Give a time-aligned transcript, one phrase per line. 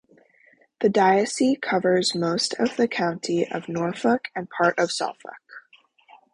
[0.79, 5.35] The diocese covers most of the county of Norfolk and part of Suffolk.